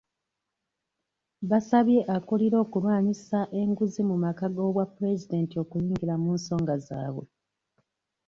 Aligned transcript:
Basabye 1.49 1.99
akulira 2.15 2.57
okulwanyisa 2.63 3.39
enguzi 3.61 4.01
mu 4.09 4.15
maka 4.23 4.45
g'obwapulezidenti 4.53 5.55
okuyingira 5.63 6.13
mu 6.23 6.29
nsonga 6.37 6.75
zaabwe. 6.85 7.25